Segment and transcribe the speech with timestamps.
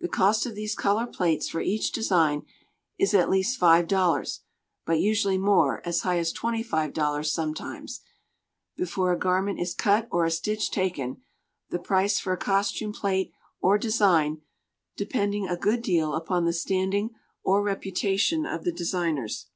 [0.00, 2.46] The cost of these color plates for each design
[2.98, 4.40] is at least five dollars,
[4.86, 8.00] but usually more, as high as $25.00 sometimes,
[8.74, 11.20] before a garment is cut or a stitch taken,
[11.68, 14.40] the price for a costume plate or design
[14.96, 17.10] depending a good deal upon the standing
[17.44, 19.48] or reputation of the designers.